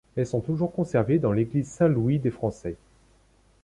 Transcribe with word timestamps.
Elles 0.15 0.25
sont 0.25 0.39
toujours 0.41 0.71
conservées 0.73 1.19
dans 1.19 1.31
l'église 1.31 1.67
Saint-Louis-des-Français. 1.67 2.75